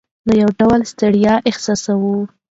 نو 0.25 0.33
یو 0.41 0.49
ډول 0.59 0.79
ستړیا 0.91 1.33
احساسوو. 1.49 2.15